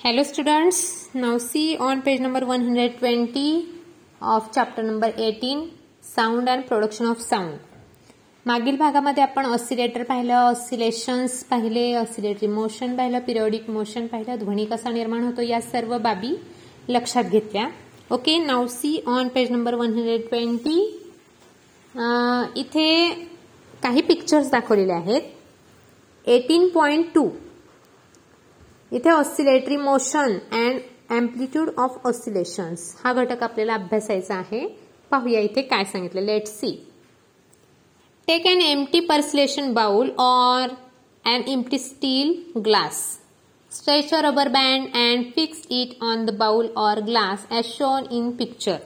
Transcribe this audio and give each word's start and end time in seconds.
Hello 0.00 0.22
students, 0.22 1.12
now 1.12 1.38
see 1.38 1.76
on 1.76 2.02
page 2.02 2.20
number 2.20 2.40
120 2.46 3.68
of 4.22 4.52
chapter 4.54 4.80
number 4.80 5.12
18 5.16 5.72
Sound 6.00 6.48
and 6.48 6.64
Production 6.68 7.06
of 7.06 7.20
Sound. 7.20 7.56
मागील 8.46 8.76
भागामध्ये 8.78 9.22
आपण 9.22 9.46
oscillator 9.46 10.02
पाहिलं 10.08 10.34
oscillations 10.34 11.42
पाहिले 11.50 11.82
oscillatory 12.02 12.46
motion 12.46 12.94
पाहिलं 12.96 13.18
periodic 13.26 13.68
motion 13.70 14.06
पाहिलं 14.12 14.38
ध्वनी 14.44 14.66
कसा 14.66 14.90
निर्माण 14.90 15.24
होतो 15.24 15.42
या 15.42 15.60
सर्व 15.60 15.96
बाबी 16.06 16.34
लक्षात 16.88 17.24
घेतल्या. 17.24 17.66
Okay 18.10 18.38
now 18.44 18.66
see 18.76 18.96
on 19.06 19.28
page 19.34 19.50
number 19.52 19.74
one 19.82 19.98
hundred 19.98 20.28
twenty 20.28 20.78
इथे 22.62 22.88
काही 23.82 24.02
पिक्चर्स 24.08 24.50
दाखवलेले 24.50 24.92
आहेत. 24.92 25.22
एटीन 26.24 26.68
पॉईंट 26.74 27.12
टू 27.14 27.28
इथे 28.92 29.10
oscillatory 29.10 29.76
motion 29.76 30.38
and 30.52 30.80
amplitude 31.10 31.70
of 31.78 32.06
oscillations 32.06 32.94
हा 33.04 33.12
घटक 33.12 33.42
आपल्याला 33.42 33.74
अभ्यासायचा 33.74 34.34
आहे. 34.34 34.66
पाहूया 35.10 35.40
इथे 35.40 35.62
काय 35.62 35.84
सांगितलं. 35.84 36.20
Let 36.20 36.46
see 36.46 36.70
take 38.28 38.46
an 38.46 38.60
empty 38.62 39.00
porcelain 39.00 39.72
bowl 39.74 40.10
or 40.18 40.68
an 41.24 41.42
empty 41.48 41.78
steel 41.78 42.32
glass 42.64 43.00
stretch 43.72 44.12
a 44.14 44.20
rubber 44.22 44.48
band 44.48 44.96
and 44.96 45.24
fix 45.36 45.66
it 45.70 46.02
on 46.02 46.24
the 46.26 46.30
bowl 46.38 46.68
or 46.76 47.00
glass 47.00 47.46
as 47.52 47.64
shown 47.64 48.04
in 48.10 48.30
picture 48.30 48.76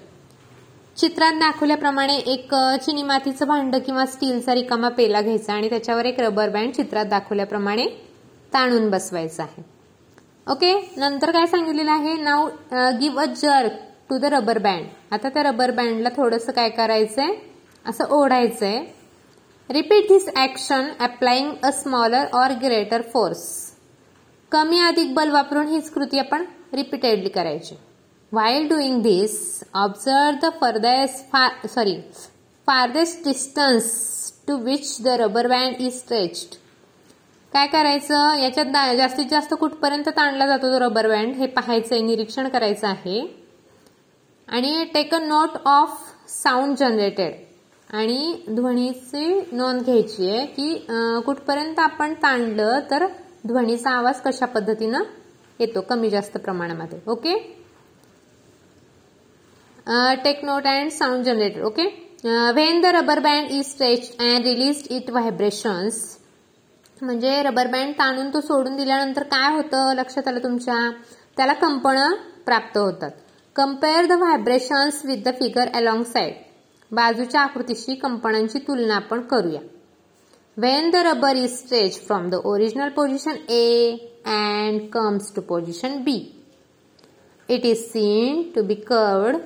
चित्रात 0.96 1.32
दाखवल्याप्रमाणे 1.32 2.16
एक 2.16 2.55
चिनी 2.84 3.02
मातीचं 3.02 3.46
भांड 3.46 3.77
किंवा 3.77 4.07
स्टीलचा 4.07 4.55
रिकामा 4.55 4.88
पेला 4.88 5.21
घ्यायचा 5.21 5.52
आणि 5.52 5.69
त्याच्यावर 5.69 6.05
एक 6.05 6.21
रबर 6.21 6.48
बँड 6.48 6.73
चित्रात 6.73 7.07
दाखवल्याप्रमाणे 7.07 7.87
ताणून 8.52 8.91
बसवायचं 8.91 9.43
आहे. 9.43 9.62
ओके 10.46 10.73
नंतर 10.98 11.30
काय 11.32 11.46
सांगितलेलं 11.46 11.91
आहे? 11.91 12.14
Now 12.23 12.48
give 13.01 13.23
a 13.23 13.24
jerk 13.34 13.73
to 14.09 14.16
the 14.19 14.24
rubber 14.32 14.59
band 14.59 14.87
आता 15.15 15.29
त्या 15.29 15.43
रबर 15.43 15.71
बँडला 15.71 16.09
थोडंसं 16.16 16.52
काय 16.52 16.68
करायचंय? 16.71 17.35
असं 17.85 18.10
ओढायचंय. 18.16 18.79
Repeat 19.70 20.09
this 20.09 20.29
action 20.38 20.88
applying 21.01 21.52
a 21.65 21.70
smaller 21.73 22.26
or 22.35 22.52
greater 22.63 23.02
force 23.13 23.45
कमी 24.52 24.80
अधिक 24.87 25.15
बल 25.15 25.30
वापरून 25.30 25.68
हीच 25.68 25.90
कृती 25.90 26.18
आपण 26.18 26.45
रिपीटेडली 26.74 27.29
करायची. 27.29 27.74
While 28.32 28.68
doing 28.68 29.01
this 29.02 29.38
observe 29.74 30.38
the 30.43 30.51
farthest 30.60 31.30
far 31.32 31.66
sorry 31.74 31.96
farthest 32.68 33.24
distance 33.24 33.87
to 34.48 34.57
which 34.65 34.96
the 35.04 35.15
rubber 35.20 35.46
band 35.48 35.80
is 35.80 35.95
stretched 35.95 36.54
काय 37.52 37.66
करायचं? 37.66 38.34
याच्यात 38.40 38.96
जास्तीत 38.96 39.26
जास्त 39.30 39.54
कुठपर्यंत 39.60 40.08
ताणला 40.16 40.46
जातो 40.46 40.72
तो 40.72 40.78
रबर 40.80 41.06
बँड 41.08 41.34
हे 41.36 41.46
पाहायचंय 41.46 42.00
निरीक्षण 42.02 42.48
करायचं 42.48 42.86
आहे. 42.86 43.20
आणि 44.48 44.84
take 44.95 45.14
a 45.14 45.18
note 45.18 45.56
of 45.66 45.98
sound 46.28 46.76
generated 46.76 47.32
आणि 47.90 48.34
ध्वनीची 48.48 49.40
नोंद 49.52 49.82
घ्यायची 49.82 50.30
आहे 50.30 50.45
की 50.46 50.74
कुठपर्यंत 51.26 51.78
आपण 51.80 52.14
ताणलं 52.23 52.78
तर 52.90 53.06
ध्वनीचा 53.46 53.90
आवाज 53.90 54.20
कशा 54.24 54.46
पद्धतीनं 54.46 55.02
येतो? 55.60 55.80
कमी 55.80 56.10
जास्त 56.10 56.36
प्रमाणामध्ये 56.38 56.98
okay? 57.10 57.36
Take 60.24 60.45
note 60.45 60.66
and 60.66 60.90
sound 60.92 61.24
generated 61.24 61.62
okay? 61.64 61.86
When 62.24 62.80
the 62.80 62.86
rubber 62.95 63.18
band 63.20 63.50
is 63.50 63.64
stretch 63.66 64.10
and 64.20 64.44
release 64.47 64.86
it 64.91 65.10
vibrations 65.10 66.03
म्हणजे 67.03 67.42
रबर 67.42 67.66
बँड 67.66 67.92
ताणून 67.98 68.28
तो 68.34 68.41
सोडून 68.41 68.76
दिल्यानंतर 68.76 69.22
काय 69.22 69.54
होतं 69.54 69.92
लक्षात 69.94 70.28
आलं 70.28 70.42
तुमच्या? 70.42 70.76
त्याला 71.36 71.53
कंपनं 71.53 72.14
प्राप्त 72.47 72.76
होतात. 72.78 73.10
Compare 73.56 74.06
the 74.06 74.12
vibrations 74.12 75.00
with 75.04 75.22
the 75.25 75.28
figure 75.38 75.69
along 75.75 76.03
side 76.03 76.34
बाजूच्या 76.91 77.41
आकृतीशी 77.41 77.94
कंपनांची 77.94 78.58
तुलना 78.58 78.94
आपण 78.94 79.20
करूया. 79.20 79.60
When 80.56 80.91
the 80.91 80.96
rubber 80.96 81.36
is 81.36 81.58
stretch 81.58 81.98
from 82.06 82.28
the 82.30 82.34
original 82.44 82.88
position 82.88 83.36
A 83.48 83.96
and 84.26 84.88
comes 84.92 85.34
to 85.36 85.41
position 85.41 85.98
B 86.02 86.16
it 87.48 87.64
is 87.66 87.78
seen 87.84 88.42
to 88.54 88.62
be 88.62 88.74
curved 88.74 89.36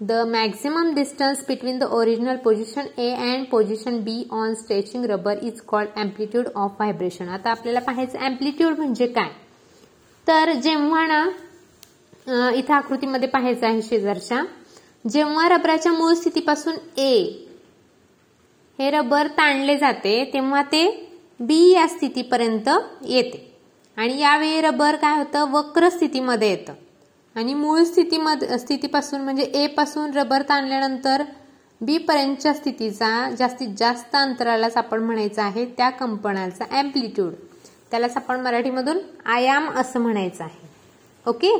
The 0.00 0.24
maximum 0.24 0.94
distance 0.94 1.42
between 1.42 1.80
the 1.80 1.92
original 1.92 2.38
position 2.38 2.88
A 2.96 3.14
and 3.14 3.50
position 3.50 4.04
B 4.04 4.28
on 4.30 4.54
stretching 4.54 5.02
rubber 5.02 5.32
is 5.32 5.60
called 5.60 5.88
amplitude 5.96 6.52
of 6.54 6.76
vibration. 6.78 7.28
आता 7.28 7.50
आपल्याला 7.50 7.80
पाहायचं 7.80 8.18
amplitude 8.18 8.76
म्हणजे 8.76 9.06
काय 9.06 9.28
तर 10.26 10.52
जेव्हा 10.62 11.06
ना 11.06 11.24
इथं 12.54 12.74
आकृतीमध्ये 12.74 13.28
पाहायचं 13.28 13.66
आहे 13.66 13.82
शेजारच्या 13.82 14.42
जेव्हा 15.10 15.48
रबराच्या 15.48 15.92
मूळ 15.92 16.14
स्थितीपासून 16.14 16.74
ए 16.98 17.20
हे 18.78 18.90
रबर 18.90 19.26
ताणले 19.38 19.76
जाते 19.78 20.24
तेव्हा 20.32 20.62
ते 20.72 20.86
बी 21.40 21.62
या 21.70 21.86
स्थितीपर्यंत 21.88 22.68
येते 23.06 23.46
आणि 23.96 24.20
यावेळी 24.20 24.60
रबर 24.60 24.96
काय 24.96 25.18
होतं 25.18 25.50
वक्र 25.52 25.88
स्थितीमध्ये 25.88 26.50
येतं 26.50 26.86
आणि 27.36 27.54
मूळ 27.54 27.82
स्थितीमध्ये 27.82 28.58
स्थितीपासून 28.58 29.20
म्हणजे 29.20 29.42
ए 29.54 29.66
पासून 29.66 30.12
रबर 30.14 30.42
ताणल्यानंतर 30.42 31.22
बी 31.80 31.96
पर्यंतच्या 31.98 32.52
स्थितीचा 32.54 33.08
जास्तीत 33.38 33.74
जास्त 33.78 34.16
अंतरालाच 34.16 34.76
आपण 34.76 35.02
म्हणायचं 35.02 35.42
आहे 35.42 35.64
त्या 35.76 35.90
कंपनाचा 35.90 36.64
अँप्लिट्यूड 36.70 37.32
त्यालाच 37.90 38.16
आपण 38.16 38.40
मराठीमधून 38.40 38.98
आयाम 39.26 39.68
असं 39.70 40.00
म्हणायचं 40.00 40.44
आहे. 40.44 40.66
ओके 41.26 41.52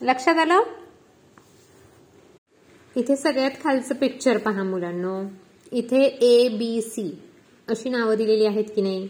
लक्षात 0.00 0.38
आलं? 0.38 0.62
इथे 2.96 3.16
सगळ्यात 3.16 3.62
खालचं 3.64 3.94
पिक्चर 3.94 4.38
पहा 4.38 4.62
मुलांनो. 4.62 5.22
इथे 5.72 6.02
ए 6.02 6.48
बी 6.48 6.80
सी 6.80 7.10
अशी 7.68 7.90
नावं 7.90 8.16
दिलेली 8.16 8.46
आहेत 8.46 8.64
की 8.74 8.82
नाही? 8.82 9.08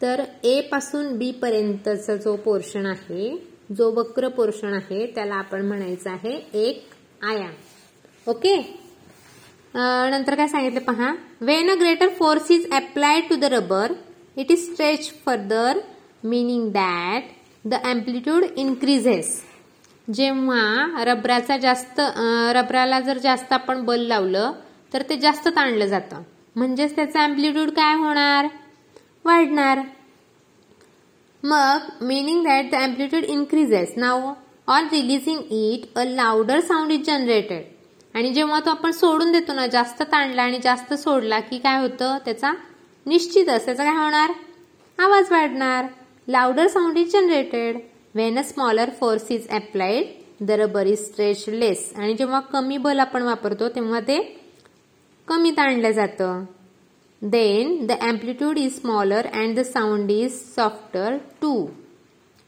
तर 0.00 0.22
ए 0.44 0.60
पासून 0.60 1.16
बी 1.18 1.30
पर्यंतचा 1.32 2.16
जो 2.16 2.36
पोर्शन 2.36 2.86
आहे 2.86 3.30
जो 3.68 3.90
वक्र 3.94 4.28
पोर्शन 4.28 4.74
आहे 4.74 5.06
त्याला 5.14 5.34
आपण 5.34 5.66
म्हणायचं 5.66 6.10
आहे 6.10 6.32
एक 6.54 6.84
आयाम. 7.24 7.52
ओके? 8.26 8.56
नंतर 9.74 10.34
काय 10.34 10.48
सांगितलं 10.48 10.80
पहा? 10.80 11.12
When 11.40 11.70
a 11.70 11.74
greater 11.80 12.08
force 12.18 12.50
is 12.50 12.70
applied 12.72 13.28
to 13.28 13.36
the 13.36 13.44
rubber 13.52 13.92
it 14.36 14.50
is 14.50 14.64
stretch 14.64 15.10
further 15.26 15.78
meaning 16.24 16.70
that 16.72 17.30
the 17.64 17.74
amplitude 17.84 18.44
increases 18.56 19.40
जेव्हा 20.08 21.04
रबराचा 21.04 21.56
जास्त 21.56 22.00
रबराला 22.54 23.00
जर 23.00 23.18
जास्त 23.18 23.52
आपण 23.52 23.84
बल 23.84 24.00
लावलं 24.06 24.52
तर 24.92 25.02
ते 25.08 25.16
जास्त 25.16 25.48
ताणलं 25.48 25.86
जातं. 25.86 26.22
म्हणजेच 26.56 26.94
त्याचं 26.96 27.18
अँप्लिट्यूड 27.20 27.70
काय 27.70 27.96
होणार? 27.96 28.46
वाढणार. 29.24 29.80
मग 31.44 31.86
meaning 32.08 32.42
that 32.44 32.70
the 32.70 32.78
amplitude 32.78 33.24
increases. 33.24 33.96
Now 33.96 34.36
on 34.68 34.88
releasing 34.90 35.40
it 35.50 35.88
a 35.96 36.04
louder 36.18 36.60
sound 36.62 36.92
is 36.92 37.06
generated. 37.06 37.62
आणि 38.14 38.30
जेव्हा 38.30 38.60
तो 38.60 38.70
आपण 38.70 38.90
सोडून 38.90 39.32
देतो 39.32 39.52
ना 39.54 39.66
जास्त 39.66 40.02
ताणला 40.02 40.42
आणि 40.42 40.58
जास्त 40.62 40.92
सोडला 40.94 41.40
की 41.40 41.58
काय 41.58 41.80
होतं? 41.80 42.18
त्याचा 42.24 42.52
निश्चितच 43.06 43.64
त्याचा 43.64 43.84
काय 43.84 43.96
होणार? 43.96 44.32
आवाज 44.98 45.30
वाढणार. 45.30 45.86
Louder 46.28 46.66
sound 46.68 46.98
is 46.98 47.12
generated 47.12 47.78
when 48.14 48.38
a 48.38 48.42
smaller 48.42 48.90
force 49.00 49.30
is 49.30 49.48
applied 49.48 50.44
the 50.46 50.50
rubber 50.50 50.86
is 50.86 50.98
stretch 50.98 51.44
less 51.48 51.92
आणि 51.96 52.14
जेव्हा 52.14 52.40
कमी 52.40 52.76
बल 52.78 53.00
आपण 53.00 53.22
वापरतो 53.22 53.68
तेव्हा 53.68 54.00
ते 54.00 54.18
कमी 55.28 55.50
ताणलं 55.50 55.90
जातं. 55.90 56.44
Then 57.22 57.86
the 57.86 57.96
amplitude 58.02 58.58
is 58.58 58.76
smaller 58.76 59.22
and 59.32 59.56
the 59.56 59.64
sound 59.64 60.10
is 60.10 60.34
softer 60.54 61.20
too. 61.40 61.68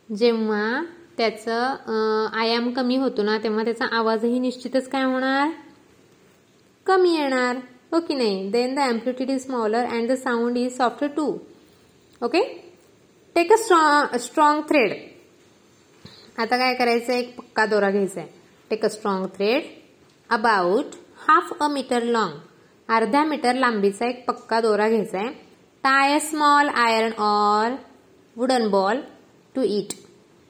जेव्हा 0.09 0.83
त्याचं 1.17 2.31
आयाम 2.39 2.71
कमी 2.77 2.97
होतो 2.97 3.23
ना 3.23 3.37
तेव्हा 3.43 3.65
त्याचा 3.65 3.85
आवाजही 3.97 4.39
निश्चितच 4.39 4.89
काय 4.89 5.05
होणार? 5.05 5.51
कमी 6.87 7.15
येणार. 7.17 7.57
ओके 7.97 8.15
नाही. 8.15 8.51
Then 8.51 8.75
the 8.75 8.79
amplitude 8.79 9.31
is 9.31 9.43
smaller 9.43 9.85
and 9.85 10.11
the 10.11 10.15
sound 10.23 10.57
is 10.59 10.77
softer 10.77 11.07
too 11.17 11.27
okay 12.23 12.43
take 13.37 13.53
a 13.53 13.57
strong 13.57 14.17
strong 14.21 14.63
thread 14.69 14.93
आता 16.41 16.57
काय 16.57 16.75
करायचं 16.75 17.13
एक 17.13 17.35
पक्का 17.39 17.67
दोरा 17.67 17.91
घ्यायचा 17.91 18.21
आहे 18.21 18.29
take 18.71 18.85
a 18.85 18.89
strong 18.89 19.27
thread 19.37 19.63
about 20.31 20.95
half 21.29 21.53
a 21.63 21.69
metre 21.69 22.03
long 22.03 22.39
अर्ध्या 22.89 23.25
मीटर 23.25 23.55
लांबीचा 23.55 24.07
एक 24.07 24.25
पक्का 24.27 24.61
दोरा 24.61 24.89
घ्यायचा 24.89 25.19
आहे 25.19 25.29
tie 25.85 26.19
small 26.21 26.69
iron 26.69 27.13
or 27.19 27.73
wooden 28.37 28.69
ball 28.71 29.01
to 29.55 29.63
it 29.63 29.93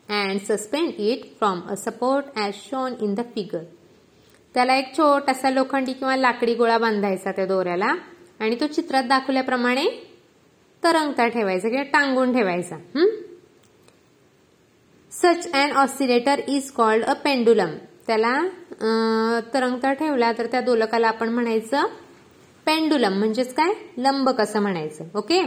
and 0.08 0.40
suspend 0.40 0.92
it 0.98 1.24
from 1.38 1.60
a 1.70 1.74
support 1.74 2.36
as 2.36 2.54
shown 2.54 2.94
in 3.00 3.14
the 3.14 3.20
figure 3.34 3.62
त्याला 4.54 4.76
एक 4.76 4.92
छोटासा 4.96 5.50
लोखंडी 5.50 5.92
किंवा 5.92 6.16
लाकडी 6.16 6.54
गोळा 6.54 6.78
बांधायचा 6.78 7.32
त्या 7.32 7.46
दोऱ्याला 7.46 7.94
आणि 8.40 8.56
तो 8.60 8.66
चित्रात 8.66 9.04
दाखवल्याप्रमाणे 9.04 9.86
तरंगता 10.82 11.26
ठेवायचा 11.28 11.68
किंवा 11.68 11.82
टांगून 11.82 12.32
ठेवायचा. 12.32 12.76
Such 15.12 15.52
and 15.54 15.72
oscillator 15.72 16.40
is 16.48 16.70
called 16.70 17.04
a 17.04 17.12
pendulum 17.14 17.70
त्याला 18.06 18.38
तरंगता 19.54 19.92
ठेवला 19.92 20.32
तर 20.38 20.46
त्या 20.46 20.60
दोलकाला 20.60 21.08
आपण 21.08 21.28
म्हणायचं 21.28 21.86
पेंडुलम 22.66 23.18
म्हणजेच 23.18 23.52
काय? 23.54 23.72
लंबक 23.98 24.40
असं 24.40 24.62
म्हणायचं? 24.62 25.04
Okay? 25.14 25.40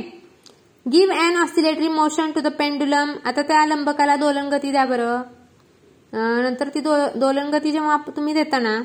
Give 0.85 1.15
and 1.19 1.37
oscillatory 1.37 1.87
motion 1.87 2.31
to 2.31 2.39
the 2.41 2.47
pendulum 2.59 3.11
आता 3.25 3.41
त्या 3.41 3.65
लंबकाला 3.65 4.15
दोलनगती 4.15 4.71
द्या 4.71 4.85
बरं. 4.85 5.21
नंतर 6.13 6.69
ती 6.75 6.79
दोलनगती 6.79 7.71
जेव्हा 7.71 7.97
तुम्ही 8.07 8.33
देता 8.33 8.59
ना 8.59 8.81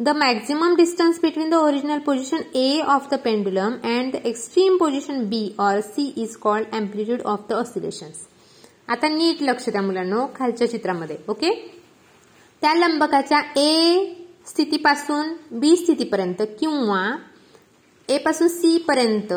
the 0.00 0.08
maximum 0.16 0.74
distance 0.76 1.18
between 1.22 1.50
the 1.50 1.54
original 1.54 1.98
position 2.06 2.42
A 2.54 2.80
of 2.86 3.06
the 3.10 3.14
pendulum 3.24 3.74
and 3.84 4.12
the 4.12 4.26
extreme 4.26 4.76
position 4.76 5.24
B 5.28 5.40
or 5.58 5.80
C 5.80 6.04
is 6.16 6.34
called 6.36 6.74
amplitude 6.74 7.22
of 7.24 7.46
the 7.48 7.52
oscillations 7.52 8.26
आता 8.88 9.08
नीट 9.08 9.42
लक्ष 9.42 9.68
द्या 9.68 9.82
मुलांनो 9.82 10.26
खालच्या 10.36 10.68
चित्रामध्ये 10.70 11.16
ओके? 11.28 11.50
त्या 12.62 12.74
लंबकाच्या 12.74 13.40
ए 13.56 14.04
स्थितीपासून 14.46 15.32
बी 15.50 15.74
स्थितीपर्यंत 15.76 16.42
किंवा 16.60 17.02
ए 18.08 18.18
पासून 18.18 18.48
सी 18.48 18.76
पर्यंत 18.78 19.32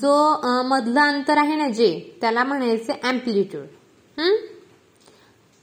जो 0.00 0.14
मधलं 0.62 1.00
अंतर 1.00 1.38
आहे 1.38 1.56
ना 1.56 1.68
जे 1.68 2.16
त्याला 2.20 2.44
म्हणायचं 2.44 2.92
अँप्लिट्यूड 3.02 4.20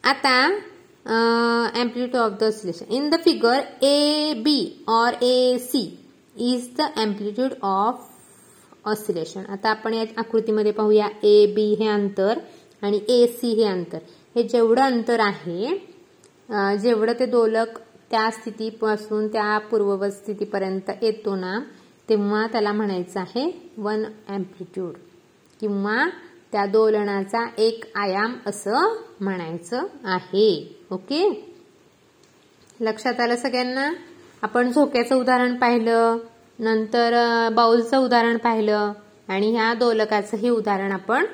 आता 0.04 0.36
amplitude 1.76 2.16
of 2.16 2.32
the 2.40 2.44
of 2.44 2.84
in 2.90 3.10
the 3.10 3.16
figure 3.26 3.60
A 3.82 4.34
B 4.44 4.84
or 4.88 5.14
A 5.22 5.58
C 5.62 5.82
is 6.36 6.70
the 6.78 6.82
amplitude 6.98 7.54
of 7.62 8.08
oscillation 8.86 9.46
आता 9.46 9.70
आपण 9.70 9.94
या 9.94 10.04
आकृतीमध्ये 10.18 10.72
पाहूया 10.72 11.08
ए 11.24 11.46
बी 11.56 11.74
हे 11.80 11.88
अंतर 11.88 12.40
आणि 12.82 13.00
ए 13.10 13.26
सी 13.28 13.54
हे 13.54 13.64
अंतर. 13.64 13.98
हे 14.36 14.44
जेवढं 14.44 14.82
अंतर 14.82 15.20
आहे 15.20 15.78
जेवढं 16.78 17.14
ते 17.20 17.26
दोलक 17.26 17.78
त्या 18.12 18.30
स्थितीपासून 18.32 19.28
त्या 19.28 19.58
पूर्ववत 19.72 20.12
स्थितीपर्यंत 20.12 20.90
येतो 21.02 21.36
ना 21.36 21.60
तेव्हा 22.12 22.48
त्याला 22.48 22.72
म्हणायचं 22.72 23.20
आहे 23.20 23.72
वन 23.78 24.04
अँप्लिट्यूड 24.30 24.94
किंवा 25.60 26.10
त्या 26.52 26.66
दोलनाचा 26.66 27.46
एक 27.58 27.84
आयाम 27.96 28.36
असं 28.46 28.98
म्हणायचं 29.22 29.84
आहे. 30.04 30.80
ओके? 30.92 31.52
लक्षात 32.80 33.20
आलं 33.20 33.36
सगळ्यांना? 33.36 33.90
आपण 34.42 34.72
झोक्याचं 34.72 35.16
उदाहरण 35.16 35.56
पाहिलं 35.56 36.18
नंतर 36.60 37.14
बाऊलचं 37.54 37.98
उदाहरण 37.98 38.38
पाहिलं 38.38 38.92
आणि 39.28 39.52
ह्या 39.52 39.74
दोलकाचंही 39.74 40.50
उदाहरण 40.50 40.92
आपण 40.92 41.26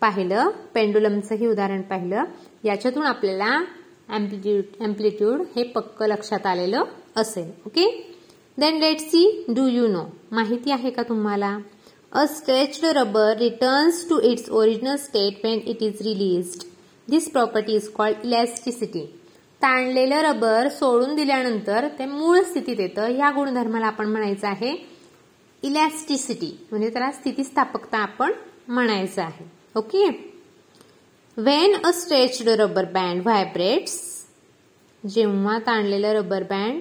पाहिलं 0.00 0.50
पेंडुलमचंही 0.74 1.46
उदाहरण 1.46 1.82
पाहिलं. 1.82 2.24
याच्यातून 2.64 3.02
आपल्याला 3.02 3.64
अँप्लिट्यूड 4.08 4.82
अँप्लिट्यूड 4.82 5.42
हे 5.56 5.62
पक्क 5.62 6.02
लक्षात 6.02 6.46
आलेलं 6.46 6.84
असेल. 7.16 7.50
Okay? 7.66 8.14
Then 8.58 8.78
let 8.80 9.00
see 9.00 9.20
do 9.56 9.66
you 9.68 9.86
know 9.88 10.02
माहिती 10.32 10.70
आहे 10.70 10.90
का 10.90 11.02
तुम्हाला? 11.08 11.50
A 12.12 12.24
stretched 12.26 12.84
rubber 12.96 13.36
returns 13.38 14.08
to 14.08 14.18
its 14.30 14.48
original 14.50 14.96
state 14.96 15.44
when 15.44 15.60
it 15.66 15.82
is 15.82 16.00
released 16.02 16.64
this 17.08 17.28
property 17.32 17.74
is 17.76 17.88
called 17.96 18.24
elasticity 18.24 19.04
ताणलेलं 19.60 20.22
rubber 20.22 20.68
सोडून 20.78 21.14
दिल्यानंतर 21.16 21.88
ते 21.98 22.06
मूळ 22.06 22.40
स्थितीत 22.40 22.80
येतं. 22.80 23.06
ह्या 23.06 23.30
गुणधर्माला 23.30 23.86
आपण 23.86 24.08
म्हणायचं 24.08 24.46
आहे 24.48 24.74
इलॅस्टिसिटी 25.62 26.52
म्हणजे 26.70 26.90
त्याला 26.90 27.10
स्थितीस्थापकता 27.12 27.98
आपण 27.98 28.32
म्हणायचं 28.68 29.22
आहे. 29.22 29.44
Okay 29.76 30.08
when 31.36 31.76
a 31.76 31.90
stretched 31.94 32.48
rubber 32.60 32.84
band 32.92 33.22
vibrates 33.22 33.98
जेव्हा 35.04 35.58
ताणलेलं 35.66 36.12
रबर 36.14 36.42
बँड 36.42 36.80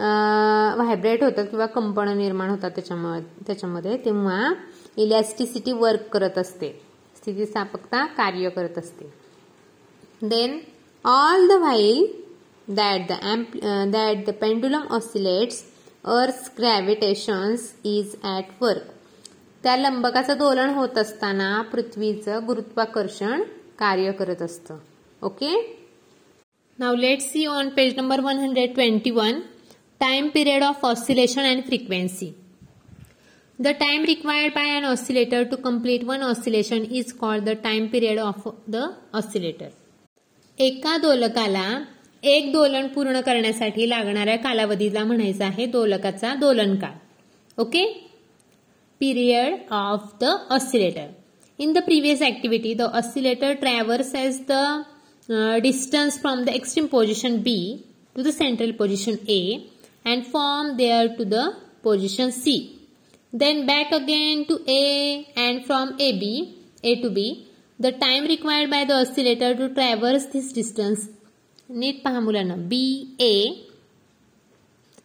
व्हायब्रेट 0.00 1.22
होतात 1.24 1.44
किंवा 1.50 1.66
कंपन 1.66 2.08
निर्माण 2.18 2.50
होतात 2.50 2.70
त्याच्यामध्ये 2.70 3.44
त्याच्यामध्ये 3.46 3.96
तेव्हा 4.04 4.52
इलॅस्टिसिटी 4.96 5.72
वर्क 5.72 6.08
करत 6.12 6.38
असते. 6.38 6.68
स्थितीस्थापकता 7.16 8.04
कार्य 8.16 8.48
करत 8.48 8.78
असते. 8.78 9.10
Then 10.22 10.58
all 11.04 11.46
the 11.48 11.52
while 11.60 12.04
that 12.68 13.10
the 13.10 13.90
that 13.92 14.24
the 14.26 14.30
pendulum 14.40 14.86
oscillates 14.94 15.62
earth 16.16 16.50
gravitations 16.58 17.72
is 17.86 18.14
at 18.24 18.62
work 18.62 18.90
त्या 19.64 19.76
लंबकाचं 19.76 20.38
दोलन 20.38 20.70
होत 20.74 20.98
असताना 20.98 21.60
पृथ्वीचं 21.72 22.46
गुरुत्वाकर्षण 22.46 23.42
कार्य 23.78 24.12
करत 24.12 24.42
असतं. 24.42 24.76
Okay 25.22 25.54
now 26.78 26.94
let 26.94 27.20
see 27.20 27.44
on 27.46 27.68
page 27.68 27.96
number 27.96 28.20
one 28.20 28.38
hundred 28.38 28.74
twenty 28.74 29.10
one 29.10 29.40
time 30.00 30.28
period 30.30 30.62
of 30.62 30.84
oscillation 30.84 31.44
and 31.44 31.62
frequency 31.64 32.32
the 33.58 33.68
time 33.80 34.04
required 34.04 34.54
by 34.54 34.70
an 34.76 34.84
oscillator 34.86 35.44
to 35.44 35.56
complete 35.64 36.04
one 36.04 36.22
oscillation 36.24 36.86
is 36.92 37.10
called 37.12 37.44
the 37.44 37.56
time 37.62 37.86
period 37.88 38.18
of 38.20 38.42
the 38.70 38.84
oscillator 39.14 39.70
एका 40.58 40.96
दोलकाला 40.98 41.64
एक 42.22 42.52
दोलन 42.52 42.86
पूर्ण 42.86 43.20
करण्यासाठी 43.20 43.88
लागणाऱ्या 43.88 44.36
कालावधीला 44.38 45.04
म्हणायचा 45.04 45.46
आहे 45.46 45.66
दोलकाचा 45.66 46.34
दोलन 46.34 46.74
काळ 46.76 46.94
okay 47.58 47.84
period 49.00 49.54
of 49.72 50.12
the 50.20 50.30
oscillator 50.50 51.06
in 51.58 51.72
the 51.72 51.78
previous 51.84 52.22
activity 52.22 52.72
the 52.74 52.82
oscillator 52.94 53.52
travels 53.60 54.14
as 54.14 54.40
the 54.48 54.62
distance 55.62 56.18
from 56.20 56.42
the 56.44 56.48
extreme 56.50 56.86
position 56.86 57.36
B 57.42 57.58
to 58.16 58.22
the 58.22 58.30
central 58.32 58.70
position 58.72 59.16
A 59.28 59.40
and 60.04 60.26
from 60.26 60.76
there 60.76 61.16
to 61.16 61.24
the 61.24 61.56
position 61.82 62.32
C. 62.32 62.78
Then 63.32 63.66
back 63.66 63.92
again 63.92 64.46
to 64.46 64.58
A 64.68 65.26
and 65.36 65.64
from 65.64 65.96
AB, 66.00 66.58
A 66.82 67.02
to 67.02 67.10
B. 67.10 67.46
The 67.78 67.92
time 67.92 68.24
required 68.24 68.70
by 68.70 68.84
the 68.84 68.94
oscillator 68.94 69.54
to 69.54 69.72
traverse 69.72 70.26
this 70.26 70.52
distance. 70.52 71.08
Need 71.68 72.02
pahamulana. 72.04 72.68
B, 72.68 73.14
A, 73.20 73.70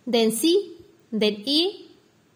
then 0.07 0.31
C, 0.31 0.77
then 1.12 1.44
A, 1.47 1.86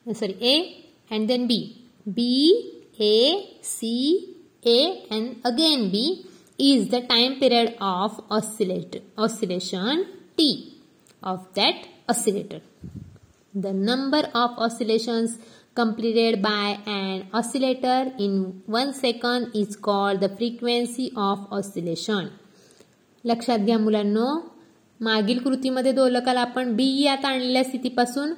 uh, 0.08 0.14
sorry, 0.14 0.38
A 0.42 0.86
and 1.10 1.30
then 1.30 1.48
B. 1.48 1.84
B, 2.14 2.84
A, 3.00 3.58
C, 3.62 4.36
A 4.66 5.06
and 5.10 5.42
again 5.44 5.90
B 5.92 6.26
is 6.58 6.90
the 6.90 7.02
time 7.02 7.40
period 7.40 7.76
of 7.80 8.22
oscillator, 8.30 9.00
oscillation 9.18 10.06
T 10.38 10.76
of 11.24 11.54
that 11.56 11.76
oscillator. 12.10 12.62
The 13.54 13.74
number 13.74 14.24
of 14.34 14.52
oscillations 14.58 15.38
completed 15.76 16.42
by 16.42 16.78
an 16.88 17.28
oscillator 17.34 18.12
in 18.20 18.62
one 18.68 18.94
second 18.94 19.52
is 19.54 19.76
called 19.78 20.20
the 20.20 20.30
frequency 20.32 21.12
of 21.18 21.48
oscillation. 21.52 22.30
लक्षात 23.24 23.60
घ्या 23.60 23.78
मुलांनो 23.78 24.28
मागील 25.00 25.40
कृतीमध्ये 25.44 25.92
दोलकाला 25.92 26.42
आपण 26.42 26.76
बी 26.76 26.86
या 27.02 27.16
ताणलेल्या 27.24 27.64
स्थितीपासून 27.64 28.34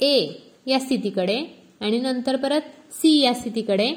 ए 0.00 0.16
या 0.66 0.78
स्थितीकडे 0.80 1.36
आणि 1.80 1.98
नंतर 2.00 2.36
परत 2.36 2.68
सी 2.92 3.18
या 3.20 3.32
स्थितीकडे 3.34 3.90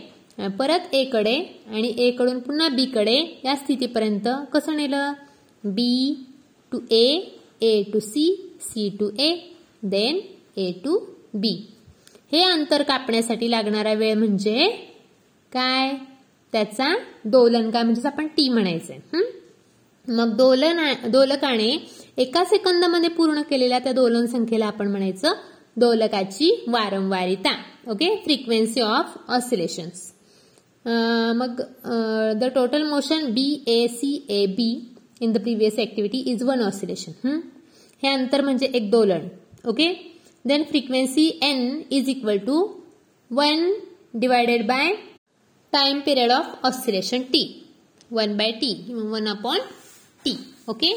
परत 0.57 0.93
ए 0.95 1.03
कडे 1.13 1.35
आणि 1.67 1.93
ए 1.97 2.09
कडून 2.17 2.39
पुन्हा 2.39 2.67
बी 2.75 2.85
कडे 2.95 3.15
या 3.45 3.55
स्थितीपर्यंत 3.55 4.27
कसं 4.53 4.75
नेलं 4.77 5.13
B 5.63 6.13
to 6.71 6.79
A 6.91 7.05
A 7.61 7.81
to 7.93 7.99
C 7.99 8.27
C 8.61 8.89
to 8.99 9.09
A 9.19 9.33
then 9.83 10.19
A 10.57 10.71
to 10.85 10.97
B. 11.33 11.53
हे 12.31 12.43
अंतर 12.43 12.81
कापण्यासाठी 12.83 13.49
लागणारा 13.51 13.93
वेळ 13.93 14.13
म्हणजे 14.17 14.67
काय? 15.51 15.93
त्याचा 16.53 16.93
दोलन 17.25 17.69
काय 17.71 17.83
म्हणजे 17.83 18.07
आपण 18.07 18.27
टी 18.37 18.47
म्हणायचंय. 18.49 18.97
मग 20.07 20.35
दोलन 20.37 20.79
दोलकाने 21.11 21.69
एका 22.17 22.43
सेकंदामध्ये 22.45 23.09
पूर्ण 23.09 23.41
केलेल्या 23.49 23.79
त्या 23.79 23.91
दोलन 23.93 24.25
संख्येला 24.27 24.65
आपण 24.65 24.87
म्हणायचं 24.91 25.33
दोलकाची 25.77 26.49
वारंवारिता. 26.67 27.55
ओके? 27.87 28.15
Frequency 28.23 28.81
of 28.81 29.17
oscillations. 29.27 30.11
मग 31.35 31.61
the 32.39 32.49
total 32.55 32.83
motion 32.89 33.31
B 33.33 33.63
A 33.67 33.87
C 33.87 34.13
A 34.29 34.45
B 34.47 34.71
in 35.21 35.31
the 35.31 35.37
previous 35.37 35.79
activity 35.79 36.23
is 36.31 36.43
one 36.43 36.61
oscillation. 36.63 37.39
हे 38.03 38.09
अंतर 38.09 38.41
म्हणजे 38.41 38.69
एक 38.73 38.89
दोलन 38.89 39.27
okay? 39.67 39.93
Then 40.45 40.63
frequency 40.63 41.27
n 41.43 41.81
is 41.91 42.09
equal 42.09 42.37
to 42.45 42.57
one 43.31 43.71
divided 44.15 44.65
by 44.67 44.93
time 45.73 45.99
period 46.01 46.31
of 46.31 46.65
oscillation 46.65 47.21
T 47.33 47.43
one 48.11 48.37
by 48.37 48.51
T 48.61 48.73
one 48.91 49.25
upon 49.27 49.59
T 50.25 50.37
okay 50.69 50.93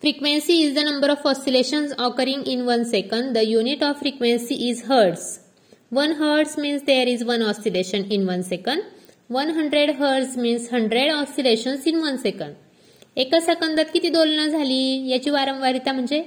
frequency 0.00 0.60
is 0.62 0.74
the 0.74 0.84
number 0.84 1.10
of 1.10 1.26
oscillation 1.26 1.86
occurring 2.00 2.48
in 2.48 2.62
one 2.62 2.84
second 2.84 3.32
the 3.34 3.42
unit 3.44 3.82
of 3.82 3.98
frequency 3.98 4.54
is 4.68 4.82
hertz 4.90 5.22
one 5.92 6.12
hertz 6.20 6.58
means 6.58 6.82
there 6.82 7.08
is 7.08 7.22
one 7.22 7.42
oscillation 7.42 8.04
in 8.12 8.26
one 8.26 8.42
second 8.42 8.82
one 9.30 9.50
hundred 9.50 9.90
hertz 10.00 10.36
means 10.38 10.68
hundred 10.72 11.12
oscillation 11.12 11.78
in 11.86 11.96
one 11.96 12.16
second 12.16 12.54
एका 13.16 13.38
सेकंदात 13.40 13.84
किती 13.92 14.08
दोलनं 14.08 14.48
झाली? 14.48 15.08
याची 15.10 15.30
वारंवारिता 15.30 15.92
म्हणजे 15.92 16.22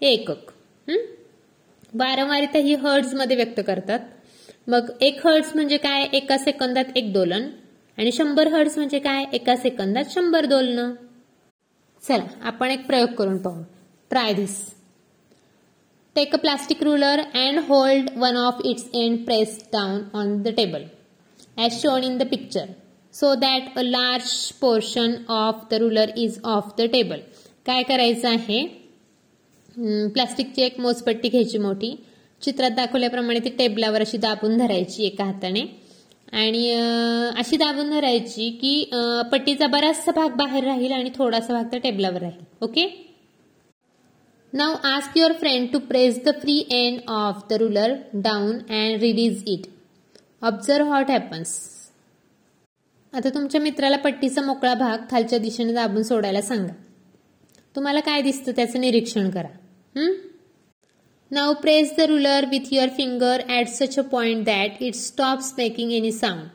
एकक. 0.00 0.50
वारंवारिता 1.94 2.58
ही 2.58 2.74
मध्ये 3.14 3.36
व्यक्त 3.36 3.60
करतात. 3.66 3.98
मग 4.68 4.90
एक 5.00 5.26
हर्ड्स 5.26 5.54
म्हणजे 5.54 5.76
काय? 5.76 6.06
एका 6.12 6.38
सेकंदात 6.38 6.96
एक 6.96 7.12
दोलन. 7.12 7.48
आणि 7.98 8.12
शंभर 8.12 8.48
हर्ड्स 8.52 8.76
म्हणजे 8.78 8.98
काय? 8.98 9.24
एका 9.32 9.56
सेकंदात 9.56 10.10
शंभर 10.10 10.46
दोलनं. 10.46 10.92
चला 12.02 12.24
आपण 12.42 12.70
एक 12.70 12.86
प्रयोग 12.86 13.08
करून 13.08 13.38
पाहू. 13.38 13.62
Try 14.10 14.32
this 14.34 14.58
take 16.16 16.34
a 16.34 16.38
plastic 16.38 16.82
ruler 16.82 17.20
and 17.34 17.58
hold 17.68 18.10
one 18.16 18.36
of 18.36 18.60
its 18.64 18.84
end 18.94 19.24
press 19.24 19.58
down 19.72 20.02
on 20.14 20.36
the 20.42 20.48
table 20.56 20.84
as 21.58 21.80
shown 21.82 22.04
in 22.04 22.18
the 22.18 22.26
picture 22.30 22.66
so 23.14 23.34
that 23.34 23.78
a 23.78 23.82
large 23.82 24.30
portion 24.60 25.14
of 25.30 25.64
the 25.70 25.74
ruler 25.80 26.10
is 26.16 26.38
off 26.44 26.72
the 26.78 26.86
table 26.92 27.20
काय 27.66 27.82
करायचं 27.82 28.28
आहे? 28.28 28.64
प्लास्टिकची 30.14 30.62
एक 30.62 30.80
मोजपट्टी 30.80 31.28
घ्यायची 31.28 31.58
मोठी. 31.58 31.94
चित्रात 32.42 32.70
दाखवल्याप्रमाणे 32.76 33.38
ती 33.38 33.50
टेबलावर 33.58 34.00
अशी 34.00 34.18
दाबून 34.18 34.56
धरायची 34.58 35.04
एका 35.06 35.24
हाताने. 35.24 35.60
आणि 36.32 36.70
अशी 37.38 37.56
दाबून 37.56 37.90
धरायची 37.90 38.48
की 38.60 38.90
पट्टीचा 39.32 39.66
बराचसा 39.66 40.12
भाग 40.16 40.36
बाहेर 40.36 40.64
राहील 40.64 40.92
आणि 40.92 41.10
थोडासा 41.14 41.52
भाग 41.52 41.72
तर 41.72 41.78
टेबलावर 41.78 42.20
राहील. 42.20 42.44
Okay 42.62 42.86
now 44.52 44.74
ask 44.84 45.18
your 45.18 45.32
friend 45.40 45.68
to 45.72 45.78
press 45.88 46.18
the 46.24 46.30
free 46.40 46.58
end 46.70 46.98
of 47.10 47.42
the 47.50 47.52
ruler 47.60 47.94
down 48.14 48.56
and 48.58 49.00
release 49.02 49.42
it 49.48 49.66
observe 50.44 50.88
what 50.88 51.10
happens 51.10 51.54
आता 53.12 53.28
तुमच्या 53.28 53.60
मित्राला 53.60 53.96
पट्टीचा 53.96 54.42
मोकळा 54.42 54.74
भाग 54.74 54.98
खालच्या 55.10 55.38
दिशेने 55.38 55.72
दाबून 55.72 56.02
सोडायला 56.02 56.40
सांगा. 56.42 56.72
तुम्हाला 57.74 58.00
काय 58.00 58.22
दिसतं 58.22 58.52
त्याचं 58.56 58.80
निरीक्षण 58.80 59.28
करा. 59.30 59.48
Now 61.30 61.52
press 61.62 61.92
the 61.98 62.00
ruler 62.00 62.44
with 62.50 62.72
your 62.72 62.88
finger 62.96 63.42
at 63.48 63.68
such 63.68 63.98
a 63.98 64.02
point 64.02 64.44
that 64.44 64.82
it 64.82 64.94
stops 64.94 65.52
making 65.58 65.92
any 65.92 66.12
sound 66.12 66.48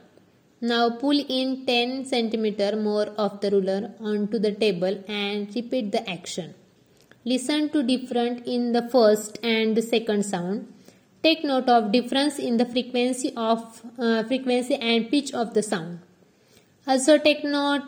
now 0.62 0.90
pull 1.02 1.20
in 1.30 1.54
ten 1.68 2.04
centimetre 2.04 2.76
more 2.76 3.08
of 3.18 3.38
the 3.44 3.46
ruler 3.46 3.86
on 4.02 4.26
to 4.26 4.38
the 4.38 4.54
table 4.60 4.96
and 5.10 5.56
repeat 5.56 5.92
the 5.92 6.04
action 6.08 6.48
listen 7.26 7.68
to 7.68 7.82
different 7.88 8.48
in 8.48 8.72
the 8.72 8.88
first 8.94 9.44
and 9.46 9.76
the 9.76 9.84
second 9.84 10.24
sound 10.24 10.62
take 11.24 11.46
note 11.46 11.70
of 11.70 11.90
difference 11.92 12.40
in 12.40 12.58
the 12.58 12.70
frequency 12.72 13.34
of 13.40 13.82
frequency 14.00 14.76
and 14.76 15.10
pitch 15.12 15.34
of 15.36 15.54
the 15.56 15.62
sound 15.62 15.98
Also 16.88 17.14
take 17.18 17.42
note 17.44 17.88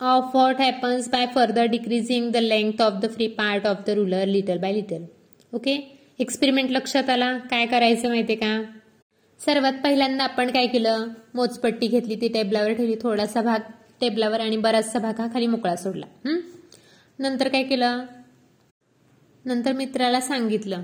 of 0.00 0.34
what 0.34 0.58
happens 0.60 1.06
by 1.08 1.24
further 1.36 1.66
decreasing 1.74 2.24
the 2.32 2.40
length 2.40 2.80
of 2.80 2.96
the 3.02 3.08
free 3.14 3.28
part 3.38 3.66
of 3.66 3.76
the 3.86 3.94
ruler 3.96 4.24
little 4.26 4.58
by 4.62 4.72
little. 4.76 5.04
Okay 5.54 5.76
experiment 6.20 6.70
लक्षात 6.70 7.10
आला? 7.10 7.38
काय 7.38 7.66
करायचं 7.66 8.08
माहितीये 8.08 8.38
का? 8.38 8.62
सर्वात 9.40 9.72
पहिल्यांदा 9.84 10.24
आपण 10.24 10.50
काय 10.50 10.66
केलं? 10.66 11.06
मोजपट्टी 11.34 11.86
घेतली 11.86 12.16
ती 12.20 12.28
टेबलावर 12.28 12.72
ठेवली. 12.72 12.96
थोडासा 13.02 13.42
भाग 13.42 13.70
टेबलावर 14.00 14.40
आणि 14.40 14.56
बराचसा 14.56 14.98
भाग 14.98 15.20
हा 15.20 15.26
खाली 15.34 15.46
मोकळा 15.46 15.76
सोडला. 15.76 16.06
नंतर 17.18 17.48
काय 17.48 17.62
केलं? 17.62 18.04
नंतर 19.44 19.72
मित्राला 19.72 20.20
सांगितलं. 20.20 20.82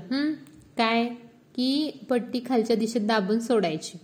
काय? 0.77 1.05
की 1.55 1.99
पट्टी 2.09 2.41
खालच्या 2.49 2.75
दिशेत 2.75 3.01
दाबून 3.01 3.39
सोडायची. 3.39 3.97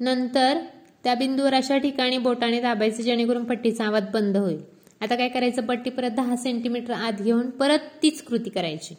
नंतर 0.00 0.58
त्या 1.06 1.14
बिंदूवर 1.14 1.54
अशा 1.54 1.78
ठिकाणी 1.78 2.18
बोटाने 2.18 2.60
दाबायचे 2.60 3.02
जेणेकरून 3.02 3.44
पट्टीचा 3.44 3.84
आवाज 3.84 4.04
बंद 4.14 4.36
होईल. 4.36 4.58
आता 5.00 5.14
काय 5.14 5.28
करायचं? 5.28 5.62
पट्टी 5.62 5.90
परत 5.90 6.10
दहा 6.10 6.36
सेंटीमीटर 6.36 6.92
आत 6.92 7.12
घेऊन 7.20 7.50
परत 7.50 7.78
तीच 8.02 8.22
कृती 8.22 8.50
करायची. 8.50 8.94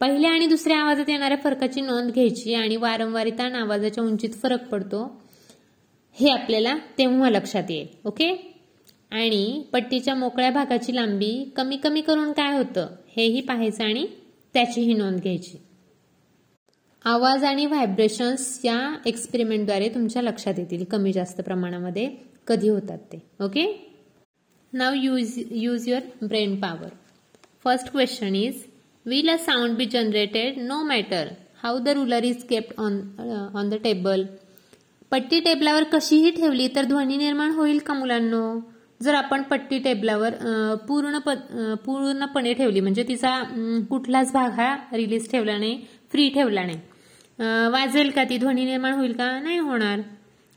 पहिल्या 0.00 0.30
आणि 0.30 0.46
दुसऱ्या 0.46 0.78
आवाजात 0.78 1.10
येणाऱ्या 1.10 1.38
फरकाची 1.44 1.80
नोंद 1.80 2.10
घ्यायची 2.10 2.54
आणि 2.54 2.76
वारंवारिता 2.76 3.44
आणि 3.44 3.54
आवाजाच्या 3.54 4.04
उंचीत 4.04 4.30
फरक 4.42 4.68
पडतो. 4.68 5.22
हे 6.12 6.30
आपल्याला 6.30 6.76
तेव्हा 6.98 7.30
लक्षात 7.30 7.70
येईल 7.70 7.86
ओके? 8.04 8.54
आणि 9.10 9.62
पट्टीच्या 9.72 10.14
मोकळ्या 10.14 10.50
भागाची 10.50 10.94
लांबी 10.94 11.52
कमी 11.56 11.76
कमी 11.76 12.00
करून 12.00 12.32
काय 12.32 12.56
होतं? 12.56 12.86
हेही 13.16 13.40
पाहायचं 13.40 13.84
आणि 13.84 14.06
त्याचीही 14.54 14.94
नोंद 14.94 15.20
घ्यायची. 15.20 15.63
आवाज 17.04 17.42
आणि 17.44 17.64
व्हायब्रेशन्स 17.66 18.60
या 18.64 18.78
एक्सपेरिमेंटद्वारे 19.06 19.88
तुमच्या 19.94 20.22
लक्षात 20.22 20.58
येतील 20.58 20.84
कमी 20.90 21.12
जास्त 21.12 21.40
प्रमाणामध्ये. 21.40 22.08
कधी 22.46 22.68
होतात 22.68 22.98
ते? 23.12 23.18
Okay 23.44 23.64
now 24.72 24.94
use 24.94 25.32
use 25.52 25.88
your 25.88 26.26
brain 26.26 26.54
power 26.60 26.88
first 27.64 27.90
question 27.90 28.34
is 28.34 28.62
will 29.06 29.28
a 29.30 29.36
sound 29.38 29.76
be 29.76 29.84
generated 29.86 30.58
no 30.60 30.82
matter 30.84 31.28
how 31.62 31.78
the 31.78 31.88
ruler 31.88 32.24
is 32.24 32.42
kept 32.48 32.80
on 32.80 32.98
on 33.54 33.68
the 33.70 33.74
table 33.84 34.24
पट्टी 35.12 35.40
टेबलावर 35.40 35.84
कशीही 35.92 36.30
ठेवली 36.30 36.68
तर 36.76 36.84
ध्वनी 36.84 37.16
निर्माण 37.16 37.50
होईल 37.50 37.78
का 37.78 37.94
मुलांनो? 37.94 38.42
जर 39.02 39.14
आपण 39.14 39.42
पट्टी 39.42 39.78
टेबलावर 39.78 40.34
पूर्ण 40.88 41.18
पूर्णपणे 41.84 42.52
ठेवली 42.54 42.80
म्हणजे 42.80 43.02
तिचा 43.08 43.38
कुठलाच 43.90 44.32
भाग 44.32 44.50
हा 44.50 44.74
रिलीज 44.92 45.30
ठेवला 45.30 45.56
नाही 45.58 45.78
फ्री 46.12 46.28
ठेवला 46.28 46.64
नाही 46.64 46.78
वाजेल 47.38 48.10
का 48.10 48.24
ती 48.24 48.38
ध्वनी 48.38 48.64
निर्माण 48.64 48.92
होईल 48.94 49.12
का? 49.12 49.38
नाही 49.40 49.58
होणार. 49.58 50.00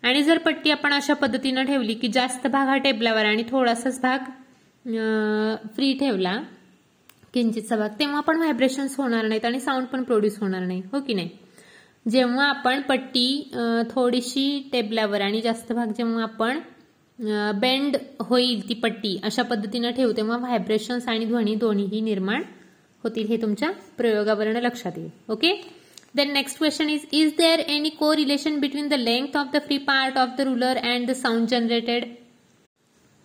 आणि 0.03 0.21
जर 0.23 0.37
पट्टी 0.37 0.71
आपण 0.71 0.93
अशा 0.93 1.13
पद्धतीनं 1.13 1.63
ठेवली 1.65 1.93
की 1.93 2.07
जास्त 2.13 2.47
भाग 2.47 2.67
हा 2.67 2.77
टेबलावर 2.77 3.25
आणि 3.25 3.43
थोडासाच 3.49 3.99
भाग 4.01 4.29
फ्री 5.75 5.93
ठेवला 5.99 6.37
किंचितचा 7.33 7.75
भाग 7.77 7.89
तेव्हा 7.99 8.19
पण 8.27 8.37
व्हायब्रेशन्स 8.37 8.95
होणार 8.97 9.25
नाहीत 9.27 9.45
आणि 9.45 9.59
साऊंड 9.59 9.85
पण 9.87 10.03
प्रोड्यूस 10.03 10.37
होणार 10.41 10.61
नाही. 10.61 10.81
हो 10.91 10.99
की 11.07 11.13
नाही? 11.13 11.29
जेव्हा 12.05 12.45
आपण 12.45 12.81
पट्टी 12.81 13.51
थोडीशी 13.91 14.69
टेबलावर 14.71 15.21
आणि 15.21 15.41
जास्त 15.41 15.71
भाग 15.73 15.91
जेव्हा 15.97 16.23
आपण 16.23 16.59
बेंड 17.59 17.95
होईल 18.19 18.67
ती 18.69 18.73
पट्टी 18.73 19.17
अशा 19.23 19.43
पद्धतीनं 19.43 19.91
ठेवू 19.91 20.11
तेव्हा 20.17 20.37
व्हायब्रेशन्स 20.37 21.07
आणि 21.07 21.25
ध्वनी 21.25 21.55
दोन्हीही 21.55 22.01
निर्माण 22.01 22.43
होतील 23.03 23.27
हे 23.27 23.37
तुमच्या 23.41 23.69
प्रयोगावरनं 23.97 24.61
लक्षात 24.61 24.97
येईल. 24.97 25.09
Okay? 25.29 25.53
Then 26.15 26.33
next 26.33 26.57
question 26.57 26.89
is, 26.89 27.05
is 27.11 27.33
there 27.33 27.63
any 27.67 27.91
correlation 27.91 28.59
between 28.59 28.89
the 28.89 28.97
length 28.97 29.35
of 29.35 29.51
the 29.51 29.61
free 29.61 29.79
part 29.79 30.17
of 30.17 30.35
the 30.37 30.45
ruler 30.45 30.75
and 30.81 31.07
the 31.07 31.15
sound 31.15 31.49
generated? 31.49 32.05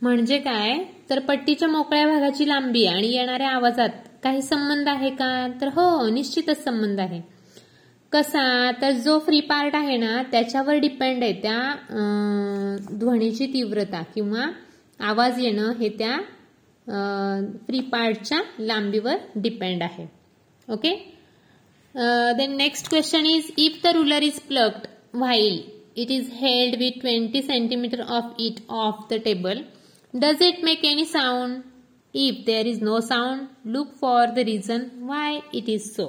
म्हणजे 0.02 0.38
काय? 0.38 0.78
तर 1.10 1.18
पट्टीच्या 1.28 1.68
मोकळ्या 1.68 2.06
भागाची 2.06 2.48
लांबी 2.48 2.84
आणि 2.86 3.08
येणाऱ्या 3.12 3.50
आवाजात 3.50 3.90
काही 4.22 4.42
संबंध 4.42 4.88
आहे 4.88 5.10
का? 5.10 5.46
तर 5.60 5.68
हो 5.76 6.08
निश्चितच 6.08 6.64
संबंध 6.64 7.00
आहे. 7.00 7.20
कसा? 8.12 8.70
तर 8.82 8.90
जो 9.04 9.18
फ्री 9.26 9.40
पार्ट 9.40 9.74
आहे 9.76 9.96
ना 9.96 10.22
त्याच्यावर 10.32 10.78
डिपेंड 10.80 11.22
आहे 11.22 11.32
त्या 11.42 11.58
ध्वनीची 12.98 13.46
तीव्रता 13.52 14.02
किंवा 14.14 14.46
आवाज 15.00 15.38
येणं 15.40 15.72
हे 15.78 15.88
त्या 15.98 16.18
फ्री 17.66 17.80
पार्टच्या 17.92 18.40
लांबीवर 18.58 19.16
डिपेंड 19.36 19.82
आहे. 19.82 20.06
Okay 20.68 20.94
then 21.94 22.56
next 22.56 22.88
question 22.88 23.26
is 23.26 23.52
if 23.58 23.80
the 23.84 23.94
ruler 23.94 24.22
is 24.22 24.38
plucked 24.48 24.86
while 25.16 25.62
it 26.02 26.10
is 26.10 26.30
held 26.34 26.78
with 26.78 27.00
twenty 27.00 27.42
centimetre 27.42 28.00
of 28.18 28.34
it 28.40 28.60
off 28.70 29.06
the 29.10 29.20
table 29.24 29.64
does 30.14 30.42
it 30.42 30.64
make 30.64 30.84
any 30.84 31.04
sound 31.04 31.62
if 32.14 32.42
there 32.46 32.66
is 32.66 32.82
no 32.82 33.00
sound 33.00 33.46
look 33.74 33.94
for 34.00 34.30
the 34.30 34.44
reason 34.46 34.90
why 35.08 35.40
it 35.54 35.68
is 35.68 35.90
so 35.90 36.08